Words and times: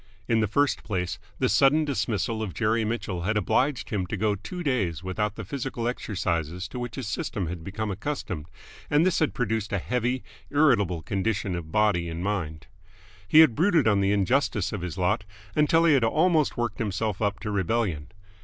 In 0.27 0.39
the 0.39 0.47
first 0.47 0.81
place, 0.83 1.19
the 1.37 1.47
sudden 1.47 1.85
dismissal 1.85 2.41
of 2.41 2.55
Jerry 2.55 2.83
Mitchell 2.83 3.21
had 3.21 3.37
obliged 3.37 3.91
him 3.91 4.07
to 4.07 4.17
go 4.17 4.33
two 4.33 4.63
days 4.63 5.03
without 5.03 5.35
the 5.35 5.45
physical 5.45 5.87
exercises 5.87 6.67
to 6.69 6.79
which 6.79 6.95
his 6.95 7.07
system 7.07 7.45
had 7.45 7.63
become 7.63 7.91
accustomed, 7.91 8.47
and 8.89 9.05
this 9.05 9.19
had 9.19 9.35
produced 9.35 9.71
a 9.71 9.77
heavy, 9.77 10.23
irritable 10.49 11.03
condition 11.03 11.53
of 11.53 11.71
body 11.71 12.09
and 12.09 12.23
mind. 12.23 12.65
He 13.27 13.41
had 13.41 13.53
brooded 13.53 13.87
on 13.87 14.01
the 14.01 14.11
injustice 14.11 14.73
of 14.73 14.81
his 14.81 14.97
lot 14.97 15.23
until 15.55 15.85
he 15.85 15.93
had 15.93 16.03
almost 16.03 16.57
worked 16.57 16.79
himself 16.79 17.21
up 17.21 17.39
to 17.41 17.51
rebellion. 17.51 18.07